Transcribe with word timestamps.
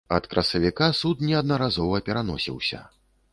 Ад 0.15 0.27
красавіка 0.31 0.87
суд 0.99 1.21
неаднаразова 1.27 2.01
пераносіўся. 2.09 2.83